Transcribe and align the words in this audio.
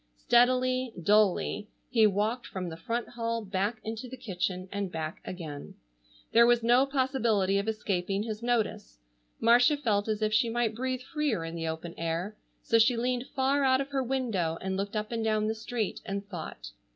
Steadily, 0.17 0.93
dully, 0.99 1.69
he 1.91 2.07
walked 2.07 2.47
from 2.47 2.69
the 2.69 2.75
front 2.75 3.09
hall 3.09 3.45
back 3.45 3.77
into 3.83 4.07
the 4.09 4.17
kitchen 4.17 4.67
and 4.71 4.91
back 4.91 5.21
again. 5.23 5.75
There 6.31 6.47
was 6.47 6.63
no 6.63 6.87
possibility 6.87 7.59
of 7.59 7.67
escaping 7.67 8.23
his 8.23 8.41
notice. 8.41 8.97
Marcia 9.39 9.77
felt 9.77 10.07
as 10.07 10.23
if 10.23 10.33
she 10.33 10.49
might 10.49 10.73
breathe 10.73 11.01
freer 11.03 11.45
in 11.45 11.53
the 11.53 11.67
open 11.67 11.93
air, 11.99 12.35
so 12.63 12.79
she 12.79 12.97
leaned 12.97 13.27
far 13.35 13.63
out 13.63 13.79
of 13.79 13.89
her 13.89 14.01
window 14.01 14.57
and 14.59 14.75
looked 14.75 14.95
up 14.95 15.11
and 15.11 15.23
down 15.23 15.45
the 15.45 15.53
street, 15.53 16.01
and 16.03 16.27
thought. 16.27 16.71